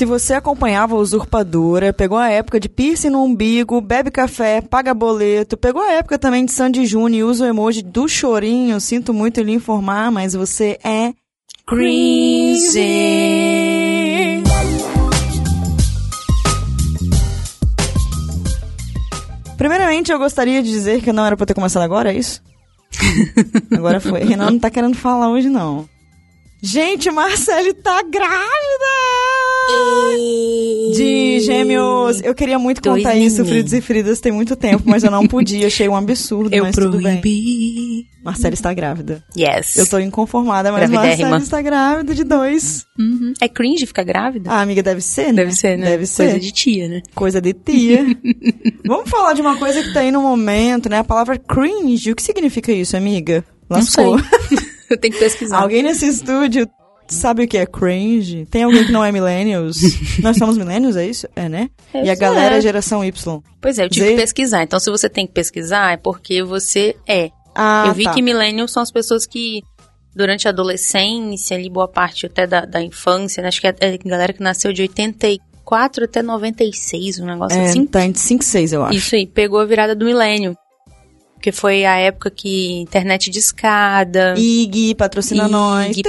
[0.00, 4.94] Se você acompanhava a usurpadora, pegou a época de piercing no umbigo, bebe café, paga
[4.94, 9.12] boleto, pegou a época também de Sandy Júnior e usa o emoji do chorinho, sinto
[9.12, 11.12] muito lhe informar, mas você é
[11.66, 12.80] crazy.
[19.58, 22.42] Primeiramente, eu gostaria de dizer que não era pra ter começado agora, é isso?
[23.76, 24.24] agora foi.
[24.24, 25.86] Renan não tá querendo falar hoje, não.
[26.62, 28.99] Gente, Marcele tá grávida!
[30.94, 32.20] De gêmeos.
[32.22, 33.44] Eu queria muito Dois contar isso.
[33.44, 35.66] Fridos e Fridas, tem muito tempo, mas eu não podia.
[35.66, 37.20] Achei um absurdo, Eu mas tudo bem.
[37.20, 38.06] proibi.
[38.24, 39.24] Marcele está grávida.
[39.36, 39.76] Yes.
[39.76, 40.90] Eu tô inconformada, mas.
[40.90, 42.84] Marcele está grávida de dois.
[42.98, 43.32] Uhum.
[43.40, 44.50] É cringe ficar grávida?
[44.50, 45.42] Ah, amiga, deve ser, né?
[45.44, 45.86] Deve ser, né?
[45.90, 46.24] Deve ser.
[46.24, 47.02] Coisa de tia, né?
[47.14, 48.04] Coisa de tia.
[48.84, 50.98] Vamos falar de uma coisa que tá aí no momento, né?
[50.98, 52.12] A palavra cringe.
[52.12, 53.44] O que significa isso, amiga?
[53.68, 54.16] Lascou.
[54.16, 54.58] Não sei.
[54.90, 55.58] Eu tenho que pesquisar.
[55.62, 56.68] Alguém nesse estúdio
[57.14, 58.46] sabe o que é cringe?
[58.46, 59.78] Tem alguém que não é millennials?
[60.20, 61.28] Nós somos millennials, é isso?
[61.34, 61.70] É, né?
[61.94, 63.42] Eu e a galera é geração Y.
[63.60, 64.12] Pois é, eu tive Z.
[64.14, 64.62] que pesquisar.
[64.62, 67.30] Então, se você tem que pesquisar, é porque você é.
[67.54, 68.14] Ah, eu vi tá.
[68.14, 69.62] que millennials são as pessoas que,
[70.14, 73.48] durante a adolescência, ali, boa parte até da, da infância, né?
[73.48, 77.86] Acho que é, é galera que nasceu de 84 até 96, um negócio É, assim.
[77.86, 78.96] tá entre 5 e 6, eu acho.
[78.96, 80.56] Isso aí, pegou a virada do milênio.
[81.40, 84.34] Porque foi a época que internet de escada.
[84.36, 85.50] IG, patrocina IG.
[85.50, 85.96] nós.
[85.96, 86.02] É,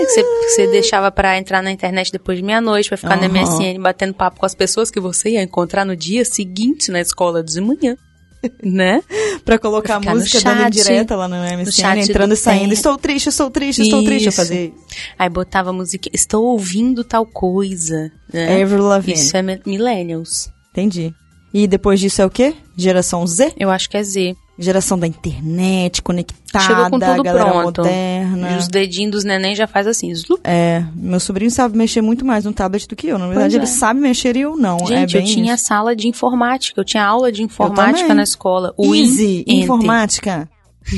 [0.00, 3.22] que você, que você deixava pra entrar na internet depois de meia-noite, pra ficar no
[3.22, 3.32] Aham.
[3.42, 7.44] MSN batendo papo com as pessoas que você ia encontrar no dia seguinte na escola
[7.44, 7.96] de manhã.
[8.62, 9.02] Né?
[9.44, 10.72] Pra colocar a música dando chat.
[10.72, 12.60] direta lá no MSN, chat entrando do e saindo.
[12.62, 12.72] tempo.
[12.74, 14.26] Estou triste, estou triste, estou triste.
[14.26, 14.74] Eu fazia isso.
[15.18, 18.12] Aí botava música, estou ouvindo tal coisa.
[18.32, 18.62] Né?
[18.62, 19.14] Avril Lavigne.
[19.20, 20.50] Isso é mi- millennials.
[20.70, 21.12] Entendi.
[21.52, 22.54] E depois disso é o quê?
[22.76, 23.54] Geração Z?
[23.58, 24.36] Eu acho que é Z.
[24.60, 27.80] Geração da internet, conectada, Chegou com tudo galera pronto.
[27.82, 28.50] moderna.
[28.52, 30.12] E os dedinhos dos neném já faz assim.
[30.14, 30.40] zlup.
[30.42, 33.18] É, meu sobrinho sabe mexer muito mais no tablet do que eu.
[33.18, 33.66] Na verdade, Pois ele é.
[33.66, 34.78] sabe mexer e eu não.
[34.84, 35.64] Gente, é eu tinha isso.
[35.64, 38.74] sala de informática, eu tinha aula de informática na escola.
[38.76, 40.48] O Easy, informática.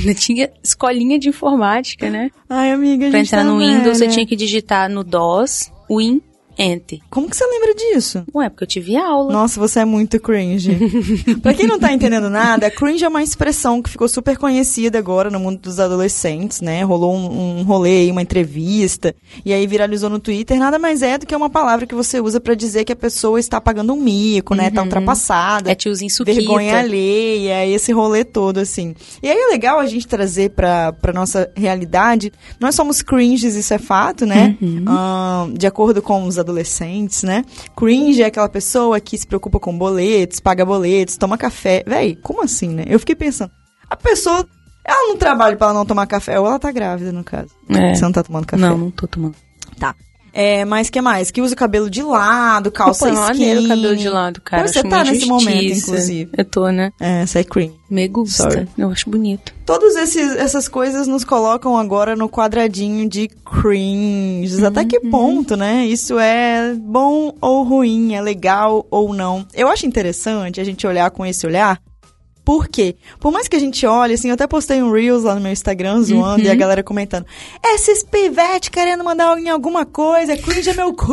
[0.06, 2.30] Eu tinha escolinha de informática, né?
[2.48, 4.10] Ai, amiga, a Pra gente entrar tá no Windows, você velha.
[4.12, 6.22] tinha que digitar no DOS, Win,
[6.60, 7.00] Enter.
[7.08, 8.22] Como que você lembra disso?
[8.34, 9.32] Ué, porque eu tive aula.
[9.32, 10.76] Nossa, você é muito cringe.
[11.42, 15.30] pra quem não tá entendendo nada, cringe é uma expressão que ficou super conhecida agora
[15.30, 16.82] no mundo dos adolescentes, né?
[16.82, 20.58] Rolou um, um rolê aí, uma entrevista, e aí viralizou no Twitter.
[20.58, 23.40] Nada mais é do que uma palavra que você usa pra dizer que a pessoa
[23.40, 24.70] está pagando um mico, né?
[24.70, 25.70] Tá ultrapassada.
[25.70, 26.36] É tiozinho suquita.
[26.36, 28.94] vergonha alheia, esse rolê todo, assim.
[29.22, 32.30] E aí é legal a gente trazer pra, pra nossa realidade.
[32.60, 34.58] Nós somos cringes, isso é fato, né?
[34.86, 36.49] Ahn, de acordo com os adolescentes,
[37.22, 37.44] né?
[37.76, 41.82] Cringe é aquela pessoa que se preocupa com boletos, paga boletos, toma café.
[41.86, 42.84] Véi, como assim, né?
[42.86, 43.50] Eu fiquei pensando,
[43.88, 44.46] a pessoa,
[44.84, 47.50] ela não trabalha pra ela não tomar café, ou ela tá grávida, no caso.
[47.68, 47.94] É.
[47.94, 48.62] Você não tá tomando café?
[48.62, 49.34] Não, não tô tomando.
[49.78, 49.94] Tá.
[50.32, 51.30] É, mas que mais?
[51.30, 53.66] Que usa o cabelo de lado, calça Pô, maneiro skinny.
[53.66, 54.66] o cabelo de lado, cara.
[54.66, 56.30] Você tá nesse momento, inclusive.
[56.36, 56.92] Eu tô, né?
[57.00, 57.74] É, você é cringe.
[57.90, 58.50] Me gusta.
[58.50, 58.68] Sorry.
[58.78, 59.52] Eu acho bonito.
[59.66, 64.62] Todas essas coisas nos colocam agora no quadradinho de cringes.
[64.62, 65.86] Até que ponto, né?
[65.86, 69.46] Isso é bom ou ruim, é legal ou não.
[69.54, 71.80] Eu acho interessante a gente olhar com esse olhar.
[72.50, 72.96] Por quê?
[73.20, 75.52] Por mais que a gente olhe, assim, eu até postei um Reels lá no meu
[75.52, 77.24] Instagram zoando e a galera comentando.
[77.64, 81.06] Esses pivete querendo mandar em alguma coisa, cringe é meu cu!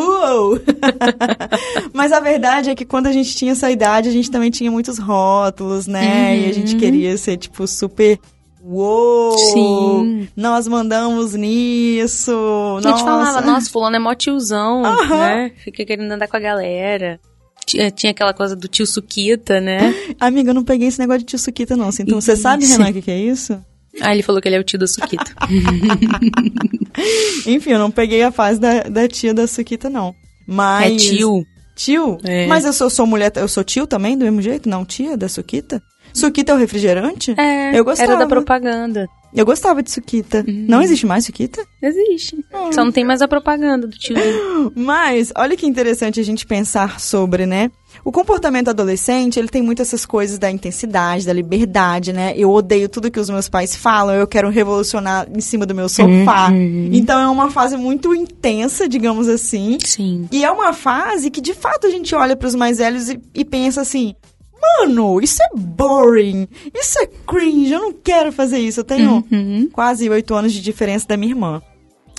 [1.93, 4.71] Mas a verdade é que quando a gente tinha essa idade, a gente também tinha
[4.71, 6.39] muitos rótulos, né?
[6.39, 8.17] E a gente queria ser, tipo, super.
[8.63, 9.37] Uou!
[9.37, 10.27] Sim.
[10.35, 12.31] Nós mandamos nisso!
[12.79, 13.05] A gente nossa.
[13.05, 15.17] falava, nossa, fulano é mó tiozão, Aham.
[15.17, 15.51] né?
[15.63, 17.19] Fica querendo andar com a galera.
[17.67, 19.93] Tinha, tinha aquela coisa do tio Suquita, né?
[20.19, 21.89] Amiga, eu não peguei esse negócio de tio Suquita, não.
[21.89, 22.65] assim, Então, você sabe.
[22.65, 23.61] Renan, o que, que é isso?
[23.99, 25.33] Ah, ele falou que ele é o tio da Suquita.
[27.45, 30.15] Enfim, eu não peguei a fase da, da tia da Suquita, não.
[30.47, 30.93] Mas.
[30.93, 31.45] É tio.
[31.75, 32.17] Tio?
[32.23, 32.47] É.
[32.47, 34.69] Mas eu sou, sou mulher, eu sou tio também, do mesmo jeito?
[34.69, 35.81] Não, tia da Suquita?
[36.17, 37.33] Suquita é o refrigerante?
[37.39, 38.11] É, Eu gostava.
[38.11, 39.07] era da propaganda.
[39.33, 40.43] Eu gostava de Suquita.
[40.47, 41.63] Não existe mais Suquita?
[41.81, 42.37] Existe.
[42.71, 44.71] Só não tem mais a propaganda do tiozinho.
[44.75, 47.69] Mas, olha que interessante a gente pensar sobre, né?
[48.03, 52.33] O comportamento adolescente, ele tem muito essas coisas da intensidade, da liberdade, né?
[52.35, 55.89] Eu odeio tudo que os meus pais falam, eu quero revolucionar em cima do meu
[55.89, 56.49] sofá.
[56.91, 59.77] Então é uma fase muito intensa, digamos assim.
[59.83, 60.27] Sim.
[60.31, 63.19] E é uma fase que, de fato, a gente olha para os mais velhos e,
[63.35, 64.15] e pensa assim:
[64.61, 68.79] mano, isso é boring, isso é cringe, eu não quero fazer isso.
[68.79, 69.69] Eu tenho Uhum.
[69.71, 71.61] quase oito anos de diferença da minha irmã.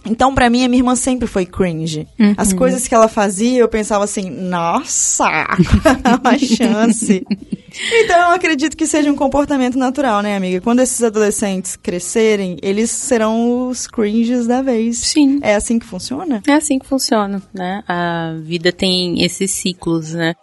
[0.06, 2.06] Então, pra mim, a minha irmã sempre foi cringe.
[2.18, 2.32] Uhum.
[2.36, 5.26] As coisas que ela fazia, eu pensava assim, nossa,
[6.22, 7.26] qual a chance.
[7.92, 10.60] Então, eu acredito que seja um comportamento natural, né, amiga?
[10.60, 14.98] Quando esses adolescentes crescerem, eles serão os cringes da vez.
[14.98, 15.40] Sim.
[15.42, 16.42] É assim que funciona?
[16.46, 17.82] É assim que funciona, né?
[17.86, 20.34] A vida tem esses ciclos, né?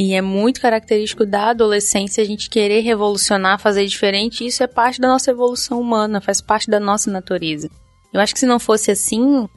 [0.00, 4.44] E é muito característico da adolescência a gente querer revolucionar, fazer diferente.
[4.44, 7.68] E isso é parte da nossa evolução humana, faz parte da nossa natureza.
[8.12, 9.48] Eu acho que se não fosse assim,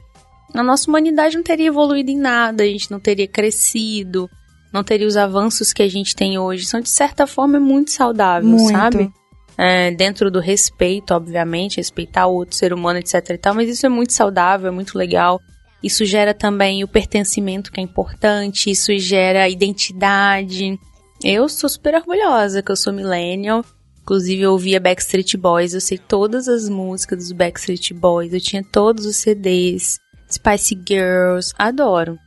[0.52, 4.28] a nossa humanidade não teria evoluído em nada, a gente não teria crescido,
[4.72, 6.66] não teria os avanços que a gente tem hoje.
[6.66, 8.76] São, de certa forma, muito saudáveis, Muito.
[8.76, 9.12] sabe?
[9.56, 13.86] É, dentro do respeito, obviamente, respeitar o outro ser humano, etc e tal, mas isso
[13.86, 15.40] é muito saudável, é muito legal.
[15.82, 20.78] Isso gera também o pertencimento que é importante, isso gera identidade.
[21.24, 23.64] Eu sou super orgulhosa que eu sou millennial.
[24.02, 28.62] Inclusive, eu ouvia Backstreet Boys, eu sei todas as músicas dos Backstreet Boys, eu tinha
[28.62, 29.98] todos os CDs,
[30.30, 32.18] Spice Girls, adoro.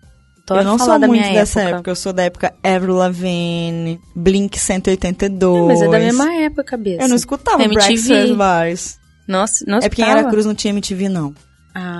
[0.44, 1.75] Adoro eu não sou da muito minha dessa época.
[1.75, 1.92] época.
[1.92, 5.68] eu sou da época Avril Lavigne, Blink 182.
[5.68, 7.04] Mas é da mesma época, cabeça.
[7.04, 7.74] Eu não escutava MTV.
[7.74, 9.00] Breakfast Boys.
[9.28, 10.06] Nossa, não É porque em?
[10.06, 11.34] Aracruz não tinha MTV, não.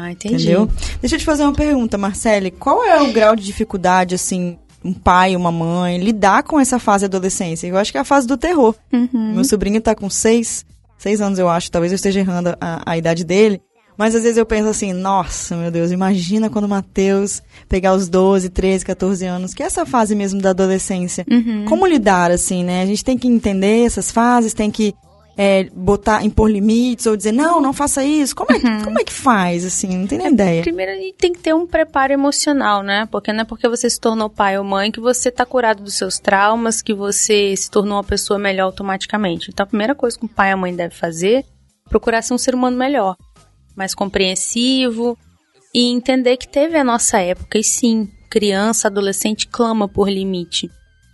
[0.06, 0.36] Ah, entendi.
[0.36, 0.70] Entendeu?
[1.02, 2.52] Deixa eu te fazer uma pergunta, Marcele.
[2.52, 7.08] Qual é o grau de dificuldade, assim, um pai, uma mãe, lidar com essa fase
[7.08, 7.68] da adolescência?
[7.68, 8.76] Eu acho que é a fase do terror.
[8.94, 9.34] Uhum.
[9.34, 10.64] Meu sobrinho tá com seis,
[10.98, 11.72] seis anos, eu acho.
[11.72, 13.60] Talvez eu esteja errando a, a idade dele.
[13.98, 18.10] Mas às vezes eu penso assim, nossa, meu Deus, imagina quando o Matheus pegar os
[18.10, 21.26] 12, 13, 14 anos, que é essa fase mesmo da adolescência.
[21.32, 21.64] Uhum.
[21.66, 22.82] Como lidar, assim, né?
[22.82, 24.94] A gente tem que entender essas fases, tem que
[25.38, 28.36] é, botar, impor limites, ou dizer, não, não faça isso.
[28.36, 29.98] Como é, que- como é que faz, assim?
[29.98, 30.62] Não tenho nem ideia.
[30.62, 33.06] Primeiro, a gente tem que ter um preparo emocional, né?
[33.12, 35.96] Porque não é porque você se tornou pai ou mãe que você tá curado dos
[35.96, 39.50] seus traumas, que você se tornou uma pessoa melhor automaticamente.
[39.52, 41.44] Então, a primeira coisa que o pai a mãe devem fazer é
[41.90, 43.16] procurar ser um ser humano melhor,
[43.76, 45.18] mais compreensivo
[45.74, 47.58] e entender que teve a nossa época.
[47.58, 50.70] E sim, criança, adolescente clama por limite.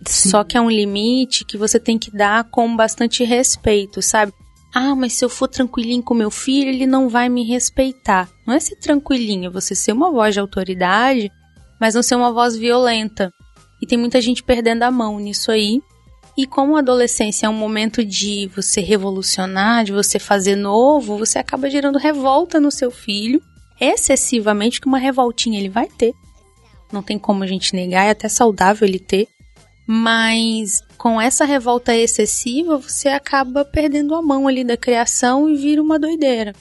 [0.06, 4.32] Só que é um limite que você tem que dar com bastante respeito, sabe?
[4.74, 8.28] Ah, mas se eu for tranquilinho com meu filho, ele não vai me respeitar.
[8.46, 11.30] Não é ser tranquilinho, é você ser uma voz de autoridade,
[11.78, 13.32] mas não ser uma voz violenta.
[13.82, 15.82] E tem muita gente perdendo a mão nisso aí.
[16.36, 21.38] E como a adolescência é um momento de você revolucionar, de você fazer novo, você
[21.38, 23.42] acaba gerando revolta no seu filho,
[23.78, 26.14] excessivamente, que uma revoltinha ele vai ter.
[26.90, 29.28] Não tem como a gente negar, é até saudável ele ter.
[29.86, 35.82] Mas com essa revolta excessiva, você acaba perdendo a mão ali da criação e vira
[35.82, 36.54] uma doideira.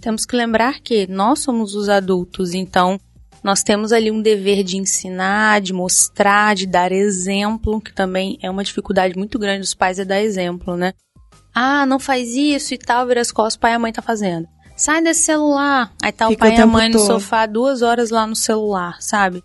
[0.00, 3.00] Temos que lembrar que nós somos os adultos, então
[3.42, 8.50] nós temos ali um dever de ensinar, de mostrar, de dar exemplo, que também é
[8.50, 10.92] uma dificuldade muito grande dos pais é dar exemplo, né?
[11.54, 14.02] Ah, não faz isso e tal, vira as costas, o pai e a mãe tá
[14.02, 14.46] fazendo.
[14.76, 15.92] Sai desse celular.
[16.02, 17.06] Aí tá Fica o pai o e a mãe no todo.
[17.06, 19.42] sofá duas horas lá no celular, sabe?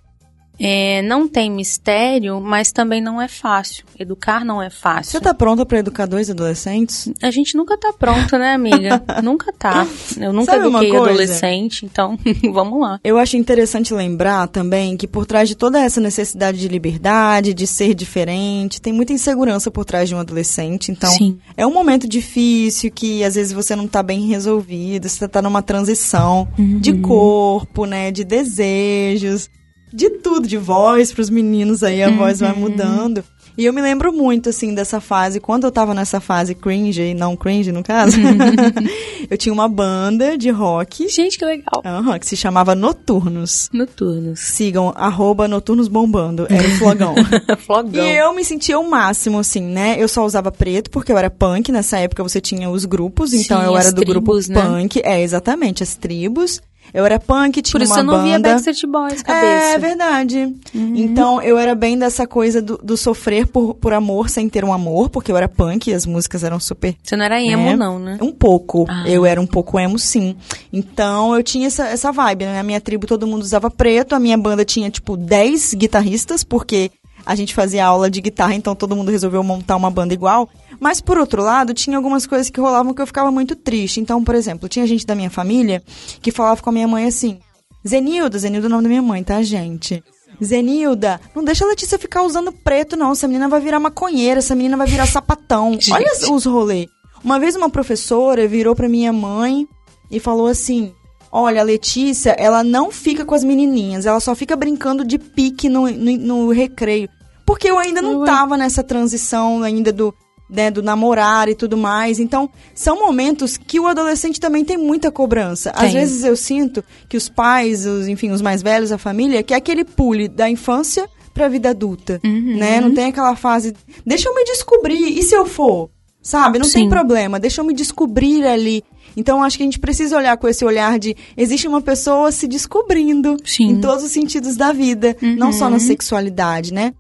[0.60, 3.86] É, não tem mistério, mas também não é fácil.
[4.00, 5.12] Educar não é fácil.
[5.12, 7.12] Você tá pronta pra educar dois adolescentes?
[7.22, 9.04] A gente nunca tá pronto, né, amiga?
[9.24, 9.88] nunca tá.
[10.18, 12.18] Eu nunca Sabe eduquei adolescente, então
[12.52, 13.00] vamos lá.
[13.04, 17.68] Eu acho interessante lembrar também que por trás de toda essa necessidade de liberdade, de
[17.68, 20.92] ser diferente, tem muita insegurança por trás de um adolescente.
[20.92, 21.40] Então, Sim.
[21.56, 25.62] é um momento difícil que às vezes você não tá bem resolvido, você tá numa
[25.62, 29.50] transição de corpo, né, de desejos,
[29.96, 33.24] de tudo, de voz pros meninos aí, a voz vai mudando.
[33.58, 37.14] E eu me lembro muito, assim, dessa fase, quando eu tava nessa fase cringe, e
[37.14, 38.18] não cringe no caso,
[39.32, 41.82] eu tinha uma banda de rock, Gente, que legal.
[42.20, 43.70] que se chamava Noturnos.
[43.72, 44.42] Noturnos.
[44.42, 47.16] Sigam, arroba Noturnos Bombando, era o flogão.
[47.48, 48.04] E Flogão.
[48.06, 49.96] eu me sentia o máximo, assim, né?
[49.98, 51.72] Eu só usava preto porque eu era punk.
[51.72, 54.62] Nessa época você tinha os grupos, então Sim, eu era do grupo tribos, né?
[54.62, 55.02] punk.
[55.04, 56.62] É, exatamente, as tribos.
[56.94, 58.50] Eu era punk, tinha Por isso uma eu não via banda.
[58.50, 59.80] Backstreet Boys, É cabeça.
[59.80, 60.56] verdade.
[60.74, 64.72] Então eu era bem dessa coisa do, do sofrer por, por amor sem ter um
[64.74, 67.76] amor, porque eu era punk e as músicas eram super Você não era emo, É.
[67.76, 68.18] não, né?
[68.22, 68.86] um pouco.
[68.90, 69.04] Ah.
[69.08, 70.36] Eu era um pouco emo, sim.
[70.72, 72.54] Então eu tinha essa, essa vibe, né?
[72.56, 76.92] Na minha tribo todo mundo usava preto, a minha banda tinha, tipo, 10 guitarristas, porque
[77.26, 80.50] a gente fazia aula de guitarra, então todo mundo resolveu montar uma banda igual.
[80.80, 84.00] Mas, por outro lado, tinha algumas coisas que rolavam que eu ficava muito triste.
[84.00, 85.82] Então, por exemplo, tinha gente da minha família
[86.22, 87.40] que falava com a minha mãe assim:
[87.88, 90.04] Zenilda, Zenilda é o nome da minha mãe, tá, gente?
[90.44, 93.12] Zenilda, não deixa a Letícia ficar usando preto, não.
[93.12, 95.78] Essa menina vai virar maconheira, essa menina vai virar sapatão.
[95.92, 96.88] Olha os rolês.
[97.24, 99.68] Uma vez uma professora virou pra minha mãe
[100.12, 100.94] e falou assim:
[101.32, 105.68] Olha, a Letícia, ela não fica com as menininhas, ela só fica brincando de pique
[105.68, 107.10] no, no, no recreio.
[107.46, 108.26] Porque eu ainda não Ué.
[108.26, 110.14] tava nessa transição ainda do,
[110.50, 112.20] né, do namorar e tudo mais.
[112.20, 115.72] Então, são momentos que o adolescente também tem muita cobrança.
[115.72, 115.94] Às Tem.
[115.94, 119.58] vezes eu sinto que os pais, os, enfim, os mais velhos, a família, que é
[119.58, 122.80] aquele pule da infância pra vida adulta, né?
[122.80, 123.76] Não tem aquela fase,
[124.06, 125.90] deixa eu me descobrir, e se eu for?
[126.22, 126.58] Sabe?
[126.58, 126.90] Não tem Sim.
[126.90, 128.82] problema, deixa eu me descobrir ali.
[129.18, 132.48] Então, acho que a gente precisa olhar com esse olhar de existe uma pessoa se
[132.48, 133.66] descobrindo Sim.
[133.66, 136.94] em todos os sentidos da vida, não só na sexualidade, né?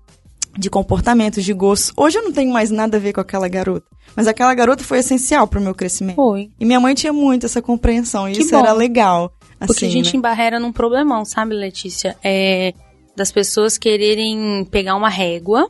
[0.58, 1.92] De comportamentos, de gostos.
[1.98, 3.86] Hoje eu não tenho mais nada a ver com aquela garota.
[4.16, 6.16] Mas aquela garota foi essencial pro meu crescimento.
[6.16, 6.50] Foi.
[6.60, 8.60] E minha mãe tinha muito essa compreensão, e Que isso bom.
[8.60, 9.34] era legal.
[9.60, 10.20] Porque assim, a gente né?
[10.20, 12.16] embarrera num problemão, sabe, Letícia?
[12.24, 12.74] É
[13.16, 15.70] das pessoas quererem pegar uma régua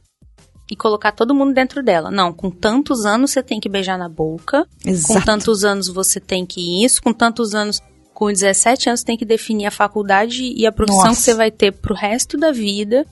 [0.70, 2.10] e colocar todo mundo dentro dela.
[2.10, 5.26] Não, com tantos anos você tem que beijar na boca, com Exato.
[5.26, 7.82] tantos anos você tem que isso, com tantos anos,
[8.14, 11.16] com 17 anos você tem que definir a faculdade e a profissão Nossa.
[11.16, 13.06] que você vai ter pro resto da vida.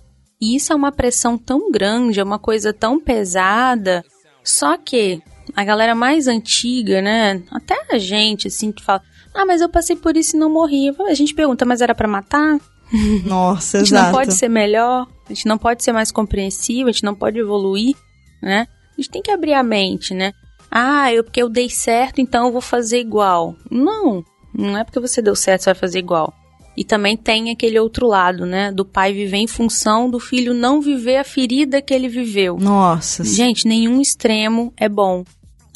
[0.43, 4.03] E isso é uma pressão tão grande, é uma coisa tão pesada.
[4.43, 5.21] Só que
[5.55, 7.41] a galera mais antiga, né?
[7.49, 9.01] Até a gente, assim, que fala,
[9.33, 10.93] ah, mas eu passei por isso e não morri.
[11.07, 12.59] A gente pergunta, mas era pra matar?
[13.25, 14.05] Nossa, A gente exato.
[14.07, 17.39] não pode ser melhor, a gente não pode ser mais compreensivo, a gente não pode
[17.39, 17.95] evoluir,
[18.41, 18.67] né?
[18.91, 20.33] A gente tem que abrir a mente, né?
[20.69, 23.55] Ah, eu porque eu dei certo, então eu vou fazer igual.
[23.71, 26.33] Não, não é porque você deu certo você vai fazer igual.
[26.75, 28.71] E também tem aquele outro lado, né?
[28.71, 32.57] Do pai viver em função do filho não viver a ferida que ele viveu.
[32.57, 33.23] Nossa.
[33.23, 35.23] Gente, nenhum extremo é bom.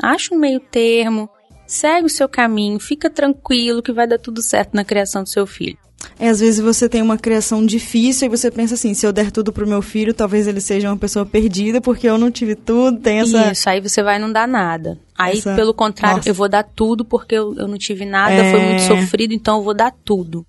[0.02, 1.30] Acha um meio termo,
[1.68, 5.46] segue o seu caminho, fica tranquilo que vai dar tudo certo na criação do seu
[5.46, 5.78] filho.
[6.20, 9.30] É, às vezes você tem uma criação difícil e você pensa assim, se eu der
[9.32, 13.00] tudo pro meu filho, talvez ele seja uma pessoa perdida porque eu não tive tudo,
[13.00, 13.52] tem essa...
[13.52, 15.00] Isso, aí você vai não dar nada.
[15.18, 16.30] Aí, Essa- pelo contrário, Nossa.
[16.30, 18.52] eu vou dar tudo porque eu, eu não tive nada, É.
[18.52, 20.46] foi muito sofrido, então eu vou dar tudo.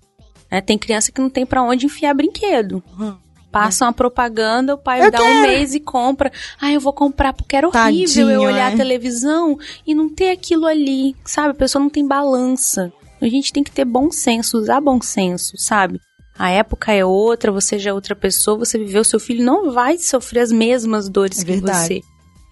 [0.51, 2.83] Né, Tem criança que não tem pra onde enfiar brinquedo.
[2.97, 3.15] Uhum.
[3.51, 5.41] Passa uma propaganda, o pai Eu dá um quero.
[5.41, 6.31] mês e compra.
[6.61, 8.73] Ah, eu vou comprar porque era horrível Tadinho, eu olhar é.
[8.73, 11.49] a televisão e não ter aquilo ali, sabe?
[11.49, 12.93] A pessoa não tem balança.
[13.19, 15.99] A gente tem que ter bom senso, usar bom senso, sabe?
[16.37, 19.97] A época é outra, você já é outra pessoa, você viveu, seu filho não vai
[19.97, 22.01] sofrer as mesmas dores É que você.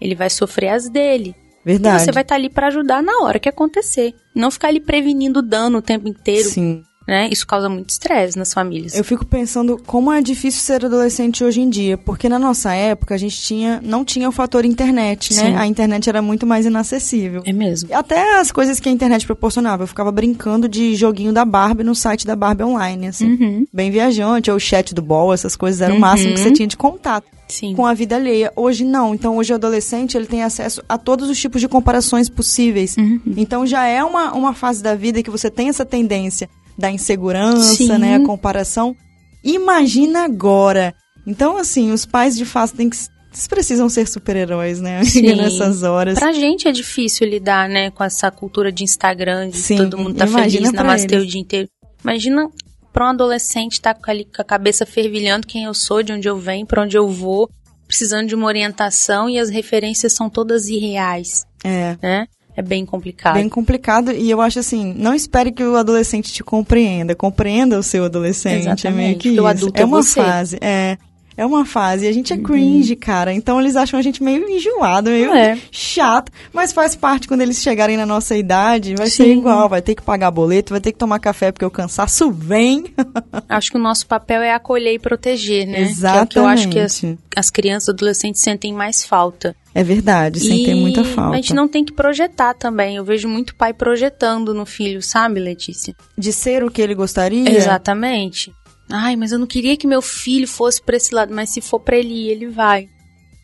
[0.00, 1.34] Ele vai sofrer as dele.
[1.64, 2.02] Verdade.
[2.02, 4.14] E você vai estar ali pra ajudar na hora que acontecer.
[4.34, 6.82] Não ficar ali prevenindo dano o tempo inteiro, Sim.
[7.08, 7.26] Né?
[7.32, 8.94] Isso causa muito estresse nas famílias.
[8.94, 13.14] Eu fico pensando como é difícil ser adolescente hoje em dia, porque na nossa época
[13.14, 15.46] a gente tinha, não tinha o fator internet, né?
[15.46, 15.56] Sim.
[15.56, 17.42] A internet era muito mais inacessível.
[17.46, 17.88] É mesmo.
[17.94, 19.84] Até as coisas que a internet proporcionava.
[19.84, 23.30] Eu ficava brincando de joguinho da Barbie no site da Barbie Online, assim.
[23.32, 23.66] Uhum.
[23.72, 26.68] Bem viajante, ou o chat do Ball, essas coisas eram o máximo que você tinha
[26.68, 27.74] de contato Sim.
[27.74, 28.52] com a vida alheia.
[28.54, 29.14] Hoje não.
[29.14, 32.98] Então hoje o adolescente ele tem acesso a todos os tipos de comparações possíveis.
[32.98, 33.20] Uhum.
[33.34, 37.74] Então já é uma, uma fase da vida que você tem essa tendência da insegurança,
[37.74, 37.98] Sim.
[37.98, 38.14] né?
[38.16, 38.94] A comparação.
[39.42, 40.94] Imagina agora.
[41.26, 42.96] Então, assim, os pais de fato têm que.
[43.30, 45.04] Eles precisam ser super-heróis, né?
[45.04, 45.34] Sim.
[45.36, 46.18] Nessas horas.
[46.18, 50.16] Pra gente é difícil lidar, né, com essa cultura de Instagram, de Sim, todo mundo
[50.16, 51.26] tá feliz, namastê eles.
[51.26, 51.68] o dia inteiro.
[52.02, 52.48] Imagina
[52.92, 56.66] pra um adolescente tá com a cabeça fervilhando quem eu sou, de onde eu venho,
[56.66, 57.48] pra onde eu vou,
[57.86, 61.96] precisando de uma orientação e as referências são todas irreais, É.
[62.02, 62.26] né?
[62.58, 63.34] É bem complicado.
[63.34, 67.84] Bem complicado e eu acho assim, não espere que o adolescente te compreenda, compreenda o
[67.84, 69.42] seu adolescente, é meio Exatamente, que isso.
[69.42, 70.18] o adulto é é uma você.
[70.18, 70.26] Uhum.
[70.26, 70.98] fase, é.
[71.36, 73.32] É uma fase, e a gente é cringe, cara.
[73.32, 75.56] Então eles acham a gente meio enjoado, meio É.
[75.70, 79.38] chato, mas faz parte quando eles chegarem na nossa idade, vai ser Sim.
[79.38, 82.86] igual, vai ter que pagar boleto, vai ter que tomar café porque o cansaço vem.
[83.48, 85.84] Acho que o nosso papel é acolher e proteger, né?
[85.94, 87.20] Que é o que eu acho que as, Exatamente.
[87.36, 89.54] as crianças e adolescentes sentem mais falta.
[89.74, 91.34] É verdade, sem e ter muita falta.
[91.34, 92.96] a gente não tem que projetar também.
[92.96, 95.94] Eu vejo muito pai projetando no filho, sabe, Letícia?
[96.16, 97.48] De ser o que ele gostaria.
[97.48, 98.52] Exatamente.
[98.90, 101.78] Ai, mas eu não queria que meu filho fosse pra esse lado, mas se for
[101.78, 102.88] pra ele ir, ele vai.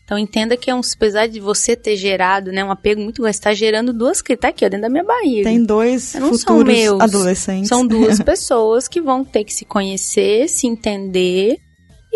[0.03, 3.37] Então entenda que é um, apesar de você ter gerado, né, um apego muito grande,
[3.37, 5.43] você tá gerando duas crianças, tá aqui, ó, dentro da minha barriga.
[5.49, 7.01] Tem dois Não são futuros meus.
[7.01, 7.67] adolescentes.
[7.69, 11.57] São duas pessoas que vão ter que se conhecer, se entender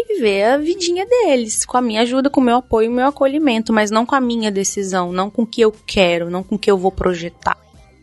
[0.01, 2.95] e viver a vidinha deles, com a minha ajuda, com o meu apoio e o
[2.95, 6.43] meu acolhimento, mas não com a minha decisão, não com o que eu quero, não
[6.43, 7.57] com o que eu vou projetar.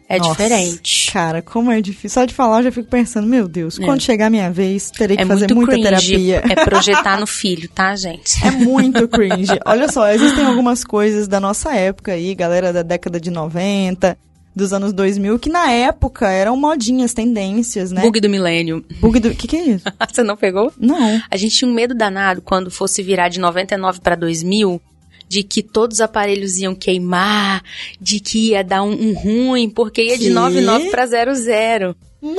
[0.09, 1.11] É Nossa, diferente.
[1.13, 2.11] Cara, como é difícil.
[2.11, 3.85] Só de falar eu já fico pensando, meu Deus, É.
[3.85, 6.43] quando chegar a minha vez, terei que É fazer muita terapia.
[6.49, 8.37] é projetar no filho, tá, gente?
[8.47, 9.59] É muito cringe.
[9.67, 14.17] Olha só, existem algumas coisas da nossa época aí, galera da década de 90,
[14.57, 18.01] dos anos 2000, que na época eram modinhas, tendências, né?
[18.01, 18.83] Bug do milênio.
[18.99, 19.35] Bug do...
[19.35, 19.85] que que é isso?
[20.11, 20.73] Você não pegou?
[20.79, 21.21] Não.
[21.31, 24.81] A gente tinha um medo danado quando fosse virar de 99 para 2000,
[25.29, 27.63] de que todos os aparelhos iam queimar,
[28.01, 30.31] de que ia dar um, um ruim, porque ia de Que?
[30.31, 31.95] 99 para 00.
[32.23, 32.37] Mano!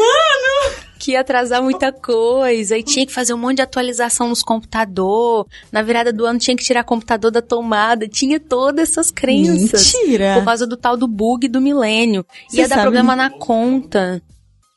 [1.00, 5.46] Que ia atrasar muita coisa, e tinha que fazer um monte de atualização nos computador.
[5.72, 9.94] Na virada do ano tinha que tirar computador da tomada, tinha todas essas crenças.
[9.94, 10.36] Mentira!
[10.36, 12.26] Por causa do tal do bug do milênio.
[12.54, 14.22] Ia dar problema na conta.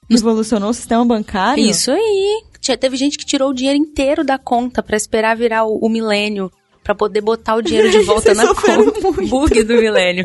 [0.09, 1.65] Revolucionou o sistema bancário?
[1.65, 2.43] Isso aí.
[2.61, 5.89] Tinha, teve gente que tirou o dinheiro inteiro da conta pra esperar virar o, o
[5.89, 6.51] milênio.
[6.83, 8.77] Pra poder botar o dinheiro de volta na conta.
[8.79, 9.27] muito.
[9.29, 10.25] Bug do milênio.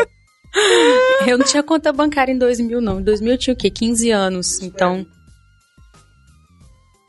[1.27, 2.99] Eu não tinha conta bancária em 2000, não.
[2.99, 3.69] Em 2000 eu tinha o quê?
[3.69, 4.61] 15 anos.
[4.61, 5.05] Então.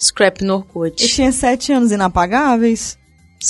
[0.00, 1.08] Scrap no Eu Orkut.
[1.08, 2.98] tinha sete anos inapagáveis.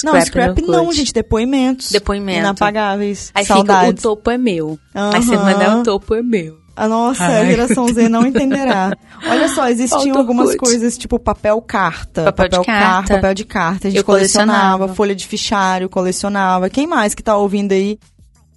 [0.05, 1.13] não, no scrap não, gente.
[1.13, 1.91] Depoimentos.
[1.91, 2.39] Depoimento.
[2.41, 3.31] Inapagáveis.
[3.35, 4.05] Aí fica, Saudades.
[4.05, 4.79] o topo é meu.
[4.95, 6.59] Aí você manda, o topo é meu.
[6.77, 7.41] A nossa Ai.
[7.41, 8.93] a geração Z não entenderá.
[9.27, 10.69] Olha só, existiam algumas Orkut.
[10.71, 13.15] coisas tipo papel carta, Papel de carta.
[13.15, 13.89] papel de carta.
[13.89, 14.95] A gente Eu colecionava, colecionava.
[14.95, 16.69] folha de fichário, colecionava.
[16.69, 17.99] Quem mais que tá ouvindo aí?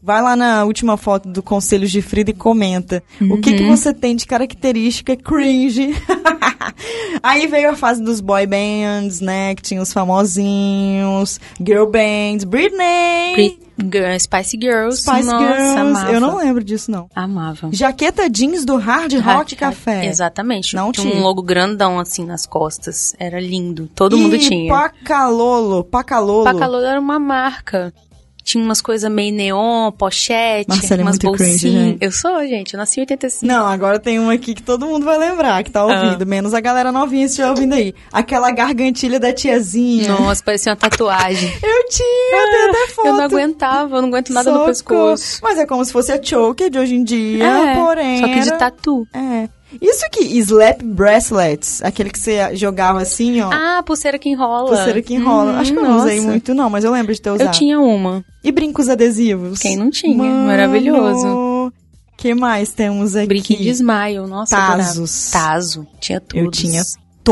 [0.03, 3.01] Vai lá na última foto do Conselhos de Frida e comenta.
[3.21, 3.75] O que que Uhum.
[3.75, 5.93] você tem de característica cringe?
[7.23, 9.55] aí veio a fase dos boy bands, né?
[9.55, 13.59] Que tinha os famosinhos, girl bands, Britney, Brit-
[13.91, 15.01] Girl- Spice Girls.
[15.01, 15.77] Spice Nossa, Girls.
[15.79, 16.11] amava.
[16.11, 17.09] Eu não lembro disso, não.
[17.15, 17.69] Amava.
[17.71, 20.05] Jaqueta jeans do Hard Rock Café.
[20.05, 20.75] Exatamente.
[20.75, 23.15] Não tinha um logo grandão assim nas costas.
[23.17, 23.89] Era lindo.
[23.95, 24.73] Todo mundo e tinha.
[24.73, 26.43] Pacalolo, Pacalolo.
[26.43, 27.93] Pacalolo era uma marca.
[28.43, 31.61] Tinha umas coisas meio neon, pochete, Marcela é umas cringe, bolsinhas.
[31.61, 31.97] gente.
[32.03, 32.73] Eu sou, gente.
[32.73, 33.45] Eu nasci em 85.
[33.45, 36.25] Não, agora tem uma aqui que todo mundo vai lembrar, que tá ouvindo.
[36.25, 37.93] Menos a galera novinha se estiver ouvindo aí.
[38.11, 40.09] Aquela gargantilha da tiazinha.
[40.13, 41.49] Nossa, parecia uma tatuagem.
[41.61, 43.07] Eu tinha, eu tenho até foto.
[43.07, 45.39] Eu não aguentava, eu não aguento nada no pescoço.
[45.43, 48.19] Mas é como se fosse a choker de hoje em dia, É, porém.
[48.19, 49.07] Só que de tatu.
[49.13, 49.49] É.
[49.81, 53.49] Isso aqui, slap bracelets, aquele que você jogava assim, ó.
[53.53, 54.69] Ah, pulseira que enrola.
[54.69, 55.51] Pulseira que enrola.
[55.53, 57.47] Hum, Acho que eu não usei muito, não, mas eu lembro de ter usado.
[57.47, 58.23] Eu tinha uma.
[58.43, 59.59] E brincos adesivos?
[59.59, 60.17] Quem não tinha?
[60.17, 61.71] Mano, Maravilhoso.
[62.17, 63.27] que mais temos aqui?
[63.27, 64.55] Brinquedo de smile, nossa.
[64.55, 65.29] Tazos.
[65.31, 65.87] Tazo.
[65.99, 66.39] Tinha tudo.
[66.39, 66.81] Eu tinha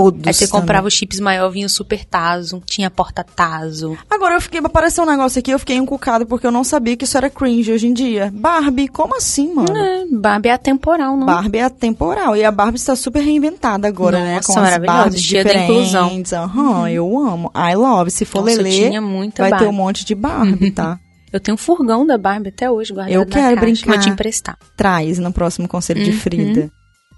[0.01, 0.27] todos.
[0.27, 0.61] Aí você também.
[0.61, 2.61] comprava os chips maior, vinha o super Tazo.
[2.65, 3.97] Tinha porta Tazo.
[4.09, 7.05] Agora eu fiquei, apareceu um negócio aqui, eu fiquei encucado porque eu não sabia que
[7.05, 8.31] isso era cringe hoje em dia.
[8.33, 9.75] Barbie, como assim, mano?
[9.75, 11.25] É, Barbie é atemporal, não?
[11.25, 14.35] Barbie é atemporal e a Barbie está super reinventada agora, né?
[14.35, 16.11] Nossa, Com as Barbies cheia da inclusão.
[16.33, 17.51] Aham, eu amo.
[17.55, 18.11] I love.
[18.11, 19.65] Se for Nossa, Lelê, vai ter Barbie.
[19.65, 20.99] um monte de Barbie, tá?
[21.31, 23.91] Eu tenho um furgão da Barbie até hoje guardado Eu quero brincar.
[23.91, 24.57] Vou te emprestar.
[24.77, 26.17] Traz no próximo Conselho de Uhum.
[26.17, 26.71] Frida.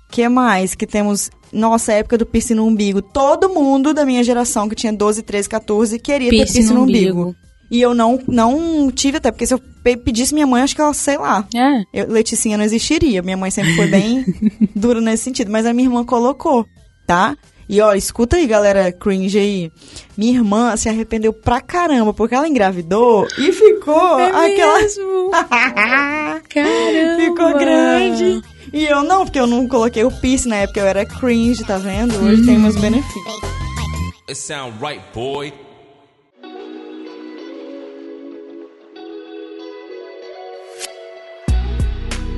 [0.10, 1.30] Que mais que temos?
[1.52, 3.02] Nossa, época do piercing no umbigo.
[3.02, 6.82] Todo mundo da minha geração, que tinha 12, 13, 14, queria ter Piercing piercing no
[6.84, 7.22] umbigo.
[7.22, 7.36] umbigo.
[7.72, 10.82] E eu não, não tive até, porque se eu pe- pedisse minha mãe, acho que
[10.82, 11.84] ela, sei lá, É.
[11.94, 13.22] eu, Leticinha não existiria.
[13.22, 14.26] Minha mãe sempre foi bem
[14.76, 16.66] dura nesse sentido, mas a minha irmã colocou,
[17.06, 17.36] tá?
[17.68, 19.72] E ó, escuta aí, galera cringe aí.
[20.18, 24.80] Minha irmã se arrependeu pra caramba, porque ela engravidou e ficou aquela.
[24.80, 25.30] É mesmo?
[26.50, 27.22] Caramba.
[27.24, 28.42] ficou grande.
[28.74, 31.78] E eu não, porque eu não coloquei o piercing na época, eu era cringe, tá
[31.78, 32.16] vendo?
[32.24, 33.40] Hoje tem meus benefícios.
[34.28, 35.52] It sound right, boy.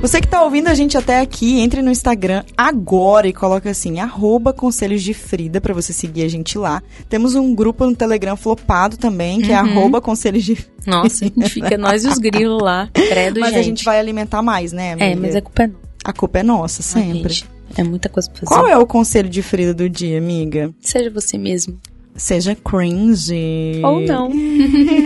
[0.01, 3.99] Você que tá ouvindo a gente até aqui, entre no Instagram agora e coloca assim,
[3.99, 6.81] arroba Conselhos de Frida, pra você seguir a gente lá.
[7.07, 9.69] Temos um grupo no Telegram flopado também, que é Uhum.
[9.69, 12.89] arroba Conselhos de Nossa, a gente fica nós e os grilos lá.
[12.91, 13.59] Credo, Mas gente.
[13.59, 15.05] a gente vai alimentar mais, né, amiga?
[15.05, 17.33] É, mas a culpa é nossa, A culpa é nossa, sempre.
[17.33, 17.49] gente.
[17.77, 18.53] É muita coisa pra fazer.
[18.53, 20.73] Qual é o conselho de Frida do dia, amiga?
[20.81, 21.79] Seja você mesmo.
[22.15, 23.81] Seja cringe.
[23.83, 24.29] Ou não.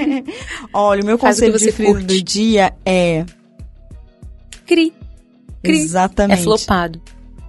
[0.74, 2.06] Olha, o meu Faz o conselho de Frida curte.
[2.08, 3.26] do dia é...
[4.66, 4.92] Cri.
[5.64, 5.78] Cri.
[5.78, 6.40] Exatamente.
[6.40, 7.00] É flopado.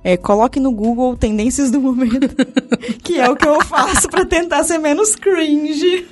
[0.09, 2.29] É, coloque no Google tendências do momento,
[3.03, 6.07] que é o que eu faço pra tentar ser menos cringe.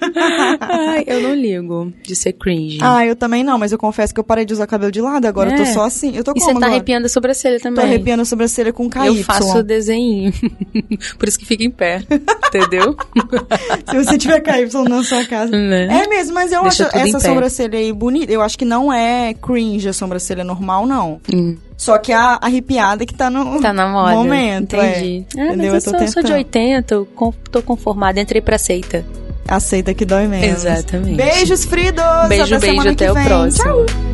[0.60, 2.78] Ai, eu não ligo de ser cringe.
[2.82, 5.26] ah, eu também não, mas eu confesso que eu parei de usar cabelo de lado,
[5.26, 5.66] agora eu tô É.
[5.66, 6.16] só assim.
[6.16, 6.72] Eu tô e como você tá agora?
[6.72, 7.84] arrepiando a sobrancelha Tô também.
[7.84, 9.06] arrepiando a sobrancelha com KY.
[9.06, 10.32] Eu faço o desenho.
[11.16, 12.02] Por isso que fica em pé.
[12.48, 12.96] Entendeu?
[13.90, 15.52] Se você tiver KY na sua casa.
[15.52, 15.86] Né?
[16.02, 18.32] É mesmo, mas eu Deixa acho essa sobrancelha aí bonita.
[18.32, 21.20] Eu acho que não é cringe a sobrancelha normal, não.
[21.32, 24.12] Hum, Só que a arrepiada que tá no tá na moda.
[24.14, 24.76] momento.
[24.76, 25.26] Entendi.
[25.36, 25.40] É.
[25.40, 25.56] Ah, Entendeu?
[25.56, 26.32] mas Eu eu sou, sou de tentando.
[26.34, 28.20] 80, eu com- tô conformada.
[28.20, 29.04] Entrei pra seita.
[29.46, 30.64] Aceita que dói menos.
[30.64, 31.16] Exatamente.
[31.16, 32.04] Beijos, Fridos!
[32.28, 33.64] Beijo, até beijo, até o próximo.
[33.64, 34.13] Tchau!